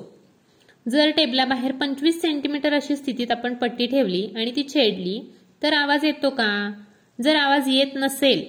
जर 0.86 1.12
टेबला 1.18 1.46
बाहेर 1.46 1.72
पंचवीस 1.82 2.22
centimetre 2.22 2.74
अशी 2.74 2.96
स्थितीत 2.96 3.32
आपण 3.32 3.54
पट्टी 3.56 3.88
ठेवली 3.88 4.25
आणि 4.36 4.52
ती 4.56 4.63
छेडली 4.70 5.20
तर 5.62 5.74
आवाज 5.74 6.06
येतो 6.06 6.30
का? 6.30 6.48
जर 7.20 7.36
आवाज 7.36 7.68
येत 7.70 7.96
नसेल 7.96 8.44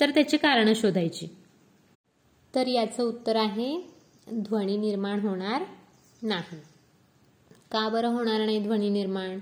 तर 0.00 0.10
त्याची 0.10 0.36
कारण 0.36 0.72
शोधायची. 0.76 1.26
तर 2.54 2.66
याचं 2.66 3.02
उत्तर 3.02 3.36
आहे 3.36 3.70
ध्वनी 4.26 4.76
निर्माण 4.76 5.20
होणार 5.20 5.62
नाही. 6.22 6.58
का 7.72 7.88
बरं 7.88 8.08
होणार 8.08 8.44
नाही 8.44 8.58
ध्वनी 8.60 8.88
निर्माण? 8.90 9.38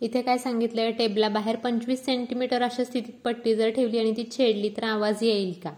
इथे 0.00 0.20
काय 0.22 0.38
सांगितलंय? 0.38 0.90
टेबला 0.92 1.28
बाहेर 1.28 1.56
पंचवीस 1.56 2.04
सेंटीमीटर 2.04 2.62
अशा 2.62 2.84
स्थितीत 2.84 3.14
पट्टी 3.24 3.54
जर 3.54 3.70
ठेवली 3.70 3.98
आणि 3.98 4.12
ती 4.16 4.24
छेडली 4.30 4.68
तर 4.76 4.84
आवाज 4.84 5.22
येईल 5.22 5.52
का? 5.64 5.72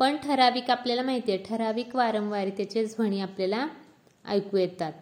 पण 0.00 0.16
ठराविक 0.16 0.70
आपल्याला 0.70 1.02
माहिती 1.02 1.32
आहे 1.32 1.42
ठराविक 1.44 1.94
वारंवारितेचे 1.96 2.84
ध्वनी 2.86 3.20
आपल्याला 3.20 3.66
ऐकू 4.24 4.56
येतात. 4.56 4.92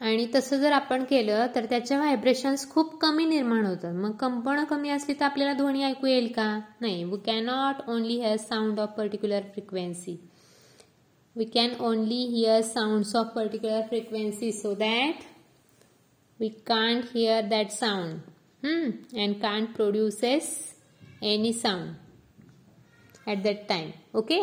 आणि 0.00 0.26
तसं 0.34 0.56
जर 0.60 0.72
आपण 0.72 1.04
केलं 1.04 1.46
तर 1.54 1.64
त्याच्या 1.64 1.98
व्हायब्रेशन्स 1.98 2.68
खूप 2.70 2.94
कमी 3.00 3.24
निर्माण 3.26 3.66
होतात. 3.66 3.94
मग 3.94 4.12
कंपनं 4.20 4.64
कमी 4.64 4.88
असली 4.90 5.14
तर 5.14 5.24
आपल्याला 5.24 5.52
ध्वनी 5.52 5.82
ऐकू 5.84 6.06
येईल 6.06 6.32
का? 6.32 6.48
नाही. 6.80 7.02
We 7.04 7.16
cannot 7.26 7.88
only 7.88 8.20
has 8.20 8.40
sound 8.40 8.80
of 8.80 8.92
particular 8.96 9.42
frequency 9.52 10.16
we 11.36 11.46
can 11.46 11.76
only 11.80 12.26
hear 12.26 12.62
sounds 12.64 13.14
of 13.14 13.34
particular 13.34 13.82
frequency 13.84 14.52
so 14.52 14.74
that 14.76 15.22
we 16.40 16.50
can't 16.50 17.04
hear 17.06 17.42
that 17.44 17.72
sound. 17.72 18.22
Hmm, 18.62 18.90
and 19.14 19.40
can't 19.40 19.74
produces 19.74 20.46
any 21.24 21.52
sound 21.54 21.94
at 23.26 23.42
that 23.42 23.60
time 23.68 23.90
okay 24.18 24.38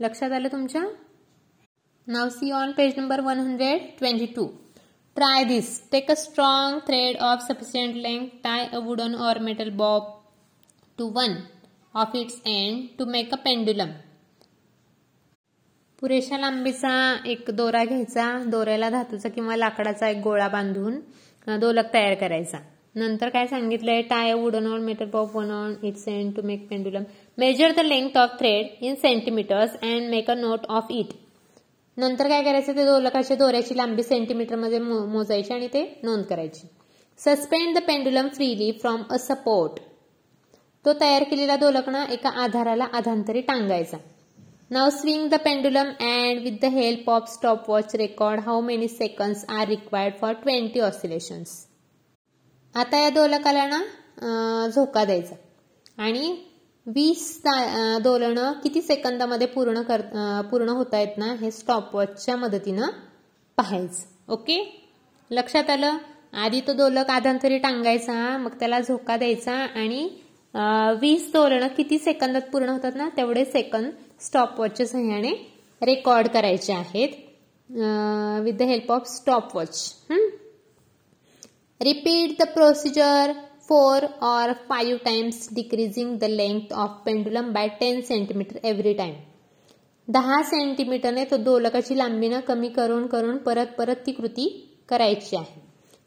लक्षात 0.00 0.32
आलं 0.32 0.48
तुमच्या 0.52 0.82
now 2.08 2.28
see 2.28 2.50
on 2.52 2.72
page 2.76 2.98
number 2.98 3.20
one 3.24 3.38
hundred 3.38 3.82
twenty 3.98 4.26
two 4.36 4.46
try 5.16 5.44
this 5.44 5.68
take 5.92 6.10
a 6.10 6.14
strong 6.18 6.78
thread 6.86 7.16
of 7.22 7.46
sufficient 7.48 7.96
length 7.96 8.28
tie 8.44 8.66
a 8.66 8.78
wooden 8.86 9.14
or 9.28 9.38
metal 9.48 9.70
bob 9.76 10.10
to 10.98 11.08
one 11.16 11.36
of 11.94 12.16
its 12.16 12.40
end 12.46 12.88
to 12.98 13.06
make 13.12 13.32
a 13.32 13.36
pendulum 13.44 13.92
पुरेशा 16.02 16.38
लांबीचा 16.38 16.92
एक 17.26 17.50
दोरा 17.50 17.84
घ्यायचा 17.84 18.24
दोऱ्याला 18.50 18.88
धातूचा 18.90 19.28
किंवा 19.28 19.56
लाकडाचा 19.56 20.08
एक 20.08 20.16
गोळा 20.22 20.48
बांधून 20.48 20.98
दोलक 21.60 21.92
तयार 21.92 22.14
करायचा. 22.20 22.58
नंतर 22.94 23.28
काय 23.28 23.46
सांगितलंय? 23.46 24.00
Tie 24.02 24.32
wooden 24.32 24.66
on 24.66 24.82
metal 24.84 25.08
bob 25.10 25.36
one 25.36 25.50
on 25.50 25.74
its 25.82 26.06
end 26.08 26.34
to 26.36 26.42
make 26.46 26.66
pendulum 26.70 27.02
measure 27.38 27.72
the 27.76 27.80
length 27.80 28.18
of 28.18 28.30
thread 28.38 28.84
in 28.84 28.94
centimetres 28.94 29.76
and 29.82 30.10
make 30.10 30.30
a 30.30 30.34
note 30.34 30.66
of 30.68 30.90
it 30.90 31.12
नंतर 31.96 32.28
काय 32.28 32.42
करायचं? 32.42 32.76
ते 32.76 32.84
दोलकाच्या 32.84 33.36
दोऱ्याची 33.36 33.76
लांबी 33.76 34.02
सेंटीमीटरमध्ये 34.02 34.78
मोजायची 34.78 35.54
आणि 35.54 35.68
ते 35.74 35.84
नोंद 36.02 36.24
करायची. 36.24 36.66
Suspend 37.20 37.76
the 37.78 37.82
pendulum 37.86 38.28
freely 38.34 38.70
from 38.80 39.02
a 39.10 39.16
support 39.20 39.80
तो 40.84 40.92
तयार 41.00 41.22
केलेला 41.22 41.56
दोलक 41.56 41.88
ना 41.88 42.04
एका 42.10 42.30
आधाराला 42.42 42.84
आधांतरी 42.92 43.40
टांगायचा. 43.40 43.96
Now 44.72 44.90
swing 44.90 45.30
the 45.30 45.34
pendulum 45.34 45.86
and 45.86 46.42
with 46.42 46.60
the 46.60 46.64
help 46.64 47.08
of 47.10 47.22
stopwatch 47.22 47.86
record 47.86 47.96
record 47.96 48.40
how 48.40 48.60
many 48.60 48.86
are 48.88 49.34
are 49.50 49.68
required 49.68 50.14
for 50.20 50.32
twenty 50.32 50.80
oscillations 50.80 51.50
आता 52.74 52.98
या 52.98 53.10
दोलकाला 53.10 53.66
ना 53.66 53.80
झोका 54.68 55.04
द्यायचा. 55.04 55.34
आणि 55.98 56.36
वीस 56.86 57.42
दोलनं 58.02 58.52
किती 58.52 58.82
सेकंदामध्ये 58.82 59.46
पूर्ण 59.46 59.82
कर 59.82 60.00
पूर्ण 60.50 60.68
होत 60.68 60.94
आहेत 60.94 61.18
ना 61.18 61.34
हे 61.40 61.50
स्टॉपवॉचच्या 61.50 62.36
मदतीनं 62.36 62.88
पाहायचं. 63.58 64.32
ओके 64.32 64.80
लक्षात 65.30 65.70
आलं? 65.70 65.96
आधी 66.32 66.60
तो 66.60 66.72
दोलक 66.72 67.10
आधांतरी 67.10 67.58
टांगायचा 67.58 68.36
मग 68.38 68.50
त्याला 68.50 68.80
झोका 68.80 69.16
द्यायचा 69.16 69.52
आणि 69.52 70.08
वीस 71.00 71.32
दोलनं 71.32 71.66
किती 71.66 71.98
सेकंदात 71.98 72.42
पूर्ण 72.52 72.68
होतात 72.68 72.92
ना 72.96 73.08
तेवढे 73.16 73.44
सेकंद 73.44 73.90
स्टॉपवॉचच्या 74.22 74.86
सहाय्याने 74.86 75.32
रेकॉर्ड 75.82 76.28
करायचे 76.28 76.72
आहेत. 76.72 77.08
With 78.44 78.52
the 78.52 78.62
help 78.62 78.92
of 78.92 79.06
stopwatch 79.08 79.92
repeat 81.80 82.36
the 82.40 82.46
procedure 82.54 83.32
four 83.68 84.04
or 84.22 84.52
five 84.68 84.98
times 85.04 85.48
decreasing 85.54 86.16
the 86.18 86.24
length 86.24 86.72
of 86.74 86.90
pendulum 87.04 87.52
by 87.52 87.68
ten 87.80 88.00
centimetre 88.00 88.66
every 88.68 88.92
time 88.94 89.14
दहा 90.08 90.40
सेंटीमीटरने 90.42 91.24
तो 91.24 91.36
दोलकाची 91.38 91.96
लांबीनं 91.98 92.40
कमी 92.46 92.68
करून 92.68 93.06
करून 93.06 93.36
परत 93.38 93.66
परत 93.78 94.06
ती 94.06 94.12
कृती 94.12 94.48
करायची 94.88 95.36
आहे. 95.36 95.60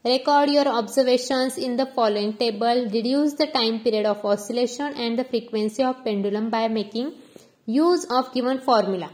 Record 0.05 0.49
your 0.49 0.67
observations 0.67 1.57
in 1.59 1.75
the 1.75 1.81
following 1.95 2.31
table 2.39 2.83
deduce 2.91 3.33
the 3.39 3.43
time 3.53 3.77
period 3.85 4.07
of 4.07 4.25
oscillation 4.25 4.93
and 4.95 5.19
the 5.19 5.23
frequency 5.29 5.83
of 5.83 6.01
pendulum 6.05 6.49
by 6.49 6.67
making 6.69 7.09
use 7.67 8.05
of 8.11 8.29
given 8.35 8.57
formula 8.65 9.07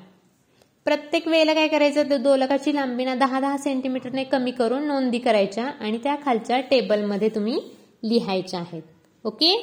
प्रत्येक 0.86 1.28
वेळेला 1.28 1.54
काय 1.54 1.68
करायचं? 1.68 2.10
तर 2.10 2.18
दोलकाची 2.18 2.74
लांबी 2.76 3.06
ना 3.06 3.14
दहा 3.16 3.40
दहा 3.40 3.58
सेंटीमीटरने 3.58 4.24
कमी 4.24 4.52
करून 4.52 4.88
नोंदी 4.88 5.20
करायच्या 5.20 5.66
आणि 5.66 5.98
त्या 6.04 6.16
खालच्या 6.26 6.60
टेबलमध्ये 6.70 7.30
तुम्ही 7.36 7.60
लिहायच्या 8.04 8.60
आहेत. 8.60 8.82
ओके? 9.24 9.56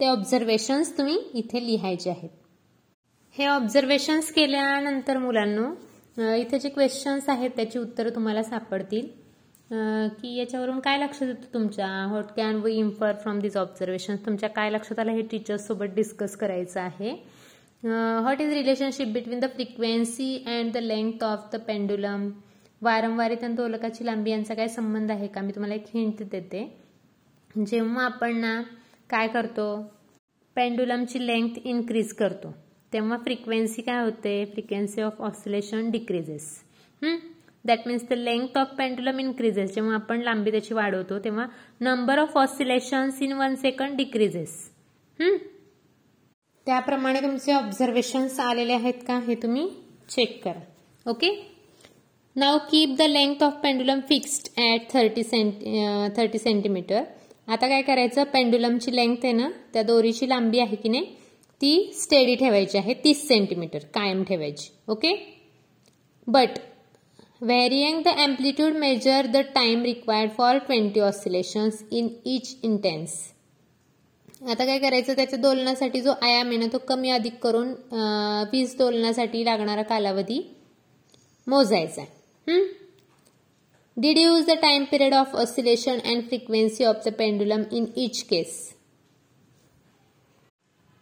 ते 0.00 0.06
ऑब्झर्वेशन्स 0.06 0.96
तुम्ही 0.98 1.18
इथे 1.34 1.66
लिहायचे 1.66 2.10
आहेत. 2.10 2.30
हे 3.36 3.46
ऑब्झर्वेशन्स 3.46 4.30
केल्यानंतर 4.32 5.18
मुलांनो 5.18 5.70
इथे 6.36 6.58
जे 6.58 6.68
क्वेश्चन्स 6.68 7.28
आहेत 7.28 7.50
त्याची 7.56 7.78
उत्तरं 7.78 8.14
तुम्हाला 8.14 8.42
सापडतील. 8.42 9.06
की 10.20 10.34
याच्यावरून 10.36 10.80
काय 10.80 10.98
लक्षात 10.98 11.28
येतं 11.28 11.52
तुमच्या? 11.54 11.86
What 12.08 12.32
can 12.36 12.60
we 12.64 12.74
infer 12.78 13.12
from 13.22 13.38
this 13.40 13.56
observation 13.56 14.16
तुमच्या 14.26 14.48
काय 14.48 14.70
लक्षात 14.70 14.98
आलं? 14.98 15.12
हे 15.12 15.22
टीचर्ससोबत 15.30 15.94
डिस्कस 15.94 16.36
करायचं 16.36 16.80
आहे. 16.80 17.14
What 17.84 18.40
is 18.40 18.52
relationship 18.52 19.08
between 19.08 19.40
the 19.40 19.46
frequency 19.46 20.36
and 20.48 20.72
the 20.72 20.76
length 20.82 21.22
of 21.24 21.48
the 21.52 21.60
pendulum 21.66 22.28
वारंवारित 22.82 23.44
आणि 23.44 23.54
दोलकाची 23.54 24.06
लांबी 24.06 24.30
यांचा 24.30 24.54
काय 24.54 24.68
संबंध 24.68 25.10
आहे 25.10 25.26
का? 25.26 25.40
मी 25.40 25.52
तुम्हाला 25.52 25.74
एक 25.74 25.84
हिंट 25.94 26.22
देते. 26.22 26.64
जेव्हा 27.56 28.04
आपण 28.04 28.36
ना 28.40 28.60
काय 29.10 29.28
करतो? 29.28 29.66
पेंडुलमची 30.56 31.26
लेंथ 31.26 31.58
इन्क्रीज 31.64 32.12
करतो. 32.12 32.54
तेव्हा 32.92 33.16
फ्रिक्वेन्सी 33.24 33.82
काय 33.82 34.02
होते? 34.04 34.44
Frequency 34.44 35.02
of 35.02 35.20
oscillation 35.22 35.90
decreases 35.90 36.52
that 37.64 37.86
means 37.86 38.02
the 38.08 38.12
length 38.12 38.58
of 38.58 38.74
pendulum 38.78 39.18
increases 39.20 39.74
जेव्हा 39.74 39.94
आपण 39.94 40.22
लांबी 40.22 40.50
त्याची 40.50 40.74
वाढवतो 40.74 41.18
तेव्हा 41.18 41.46
number 41.80 42.18
of 42.18 42.36
oscillations 42.38 43.22
in 43.22 43.32
one 43.32 43.54
second 43.54 43.96
decreases 43.96 44.56
त्याप्रमाणे 46.66 47.20
तुमचे 47.22 47.52
ऑब्झर्वेशन्स 47.52 48.38
आलेले 48.40 48.72
आहेत 48.72 49.02
का? 49.08 49.18
हे 49.26 49.34
तुम्ही 49.42 49.68
चेक 50.10 50.42
करा. 50.44 50.60
Okay 51.06 51.30
now 52.36 52.56
keep 52.70 52.94
the 52.98 53.02
length 53.02 53.42
of 53.42 53.52
pendulum 53.62 54.00
fixed 54.08 54.48
at 54.58 54.92
thirty 54.92 55.22
centi 55.22 55.84
thirty 56.16 56.38
centimetre 56.38 57.02
आता 57.48 57.68
काय 57.68 57.82
करायचं? 57.82 58.24
पेंडुलमची 58.32 58.94
लेंथ 58.96 59.24
आहे 59.24 59.32
ना 59.32 59.48
त्या 59.72 59.82
दोरीची 59.82 60.28
लांबी 60.28 60.58
आहे 60.60 60.76
की 60.76 60.88
नाही 60.88 61.04
ती 61.60 61.90
स्टेडी 61.94 62.34
ठेवायची 62.34 62.78
आहे 62.78 62.94
तीस 63.04 63.26
सेंटीमीटर 63.28 63.84
कायम 63.94 64.22
ठेवायची. 64.24 64.70
Okay 64.88 65.14
but 66.26 66.58
varying 67.42 68.02
the 68.02 68.08
amplitude 68.18 68.76
measure 68.76 69.26
the 69.32 69.36
time 69.54 69.82
required 69.84 70.30
for 70.36 70.58
twenty 70.66 71.00
oscillations 71.00 71.82
in 71.92 72.08
each 72.26 72.56
instance 72.62 73.12
आता 74.44 74.64
काय 74.66 74.78
करायचं 74.78 75.14
त्याच्या 75.16 75.38
दोलनासाठी 75.38 76.00
जो 76.00 76.12
आयाम 76.22 76.48
आहे 76.48 76.56
ना 76.56 76.66
तो 76.72 76.78
कमी 76.78 77.10
अधिक 77.10 77.38
करून 77.42 77.68
वीज 78.52 78.74
दोलनासाठी 78.78 79.44
लागणारा 79.44 79.82
कालावधी 79.82 80.40
मोजायचा 81.46 82.04
deduce 84.18 84.44
the 84.46 84.56
time 84.62 84.84
period 84.84 85.14
of 85.14 85.34
oscillation 85.36 85.98
and 86.04 86.22
frequency 86.22 86.84
of 86.84 87.02
the 87.06 87.12
pendulum 87.12 87.62
in 87.72 87.86
each 87.96 88.22
case 88.22 88.58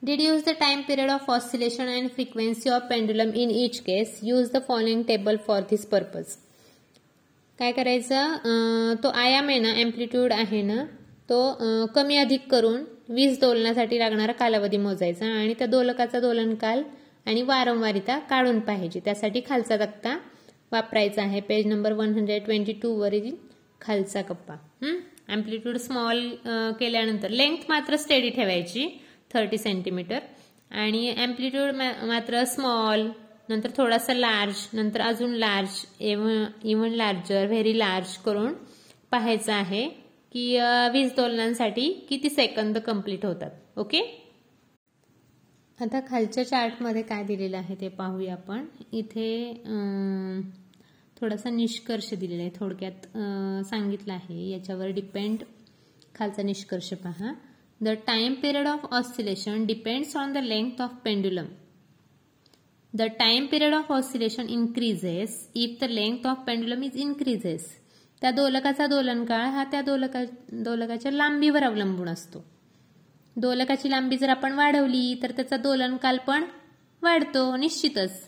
deduce 0.20 0.42
the 0.44 0.54
time 0.60 0.80
period 0.80 1.10
of 1.10 1.30
oscillation 1.30 1.88
and 1.88 2.08
frequency 2.10 2.70
of 2.70 2.82
pendulum 2.88 3.32
in 3.34 3.50
each 3.56 3.78
case 3.80 4.18
use 4.22 4.50
the 4.52 4.62
following 4.68 5.04
table 5.04 5.36
for 5.46 5.60
this 5.70 5.86
purpose 5.86 6.36
काय 7.58 7.72
करायचं? 7.72 8.94
तो 8.94 9.08
आयाम 9.10 9.48
आहे 9.48 9.58
ना 9.58 9.74
amplitude 9.80 10.32
आहे 10.32 10.62
ना 10.62 10.84
तो 11.28 11.86
कमी 11.94 12.16
अधिक 12.16 12.50
करून 12.50 12.84
वीज 13.08 13.38
दोलनासाठी 13.40 13.98
लागणारा 13.98 14.32
कालावधी 14.32 14.76
मोजायचा 14.76 15.26
आणि 15.28 15.54
त्या 15.58 15.66
दोलकाचा 15.66 16.20
दोलनकाल 16.20 16.82
आणि 17.26 17.42
वारंवारिता 17.42 18.18
काढून 18.30 18.58
पाहिजे 18.60 19.00
त्यासाठी 19.04 19.40
खालचा 19.48 19.76
तक्ता 19.76 20.16
वापरायचा 20.72 21.22
आहे. 21.22 21.40
Page 21.40 21.66
number 21.66 21.92
one 21.92 22.14
hundred 22.14 22.44
twenty 22.44 22.72
two 22.82 22.92
वरील 23.00 23.34
खालचा 23.80 24.22
कप्पा. 24.22 24.54
अँप्लिट्यूड 25.28 25.76
स्मॉल 25.76 26.28
केल्यानंतर 26.80 27.30
लेंथ 27.30 27.68
मात्र 27.68 27.96
स्टेडी 27.96 28.30
ठेवायची. 28.30 28.86
थर्टी 29.34 29.58
सेंटीमीटर 29.58 30.18
आणि 30.70 31.08
अँप्लिट्यूड 31.10 31.74
मात्र 32.08 32.44
स्मॉल 32.44 33.08
नंतर 33.48 33.70
थोडासा 33.76 34.14
लार्ज 34.14 34.66
नंतर 34.72 35.00
अजून 35.00 35.32
large 35.34 35.84
even 36.00 36.92
larger 36.92 37.46
very 37.46 37.78
large 37.78 38.16
करून 38.24 38.52
पाहायचं 39.10 39.52
आहे. 39.52 39.88
की 40.32 40.44
वीज 40.92 41.12
दोलनांसाठी 41.16 41.88
किती 42.08 42.30
सेकंद 42.30 42.78
कंप्लीट 42.86 43.24
होतात. 43.26 43.50
ओके 43.78 44.00
आता 45.78 46.00
खालच्या 46.08 46.46
चार्टमध्ये 46.48 47.02
काय 47.02 47.22
दिलेलं 47.24 47.56
आहे 47.56 47.74
ते 47.80 47.88
पाहूया 47.88 48.32
आपण. 48.32 48.64
इथे 48.92 49.52
थोडासा 51.16 51.50
निष्कर्ष 51.50 52.12
दिलेला 52.14 52.42
आहे. 52.42 52.50
थोडक्यात 52.58 53.06
सांगितलं 53.66 54.12
आहे. 54.12 54.48
याच्यावर 54.50 54.90
डिपेंड 54.90 55.42
खालचा 56.14 56.42
निष्कर्ष 56.42 56.92
पहा. 56.94 57.32
The 57.80 57.88
time 58.06 58.34
period 58.42 58.66
of 58.68 58.84
oscillation 58.94 59.64
depends 59.66 60.16
on 60.16 60.32
the 60.32 60.38
length 60.38 60.80
of 60.82 60.90
pendulum 61.04 61.46
the 62.94 63.02
time 63.18 63.46
period 63.46 63.74
of 63.74 63.90
oscillation 63.92 64.48
increases 64.50 65.36
if 65.56 65.78
the 65.80 65.84
length 65.90 66.26
of 66.26 66.44
pendulum 66.46 66.82
is 66.82 66.96
increases 66.98 67.66
त्या 68.22 68.30
दोलकाचा 68.30 68.86
दोलनकाळ 68.86 69.46
हा 69.50 69.64
त्या 69.70 69.80
दोलका 69.82 70.22
दोलकाच्या 70.54 71.12
लांबीवर 71.12 71.62
अवलंबून 71.64 72.08
असतो. 72.08 72.44
दोलकाची 73.36 73.90
लांबी 73.90 74.16
जर 74.16 74.28
आपण 74.28 74.52
वाढवली 74.52 75.14
तर 75.22 75.30
त्याचा 75.30 75.56
दोलनकाल 75.56 76.18
पण 76.26 76.44
वाढतो 77.02 77.44
निश्चितच. 77.56 78.20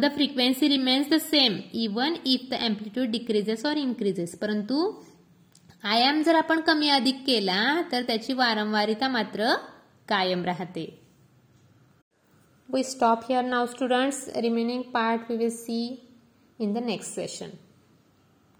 The 0.00 0.06
frequency 0.14 0.68
remains 0.68 1.08
the 1.10 1.14
same 1.20 1.58
even 1.74 2.14
if 2.26 2.48
the 2.50 2.54
amplitude 2.54 3.10
decreases 3.10 3.64
or 3.66 3.76
increases 3.76 4.34
परंतु 4.38 4.80
आयाम 5.84 6.22
जर 6.22 6.34
आपण 6.34 6.60
कमी 6.60 6.88
अधिक 6.88 7.22
केला 7.26 7.60
तर 7.92 8.02
त्याची 8.02 8.32
वारंवारिता 8.32 9.08
मात्र 9.08 9.52
कायम 10.08 10.44
राहते. 10.44 10.84
We 12.68 12.82
stop 12.84 13.24
here 13.28 13.44
now 13.44 13.66
students 13.66 14.28
remaining 14.36 14.82
part 14.94 15.30
we 15.30 15.36
will 15.36 15.50
see 15.50 15.78
in 16.58 16.72
the 16.72 16.84
next 16.84 17.14
session 17.14 17.50